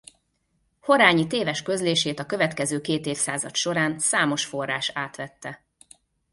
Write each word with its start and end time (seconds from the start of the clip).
Horányi 0.79 1.27
téves 1.27 1.61
közlését 1.61 2.19
a 2.19 2.25
következő 2.25 2.81
két 2.81 3.05
évszázad 3.05 3.55
során 3.55 3.99
számos 3.99 4.45
forrás 4.45 4.89
átvette. 4.93 5.63